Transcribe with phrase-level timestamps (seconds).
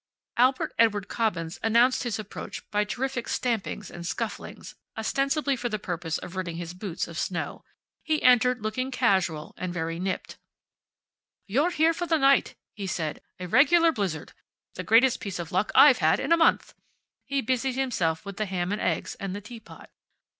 [0.35, 6.17] Albert Edward Cobbins announced his approach by terrific stampings and scufflings, ostensibly for the purpose
[6.17, 7.63] of ridding his boots of snow.
[8.01, 10.39] He entered looking casual, and very nipped.
[11.45, 13.21] "You're here for the night," he said.
[13.39, 14.33] "A regular blizzard.
[14.73, 16.73] The greatest piece of luck I've had in a month."
[17.27, 19.91] He busied himself with the ham and eggs and the teapot.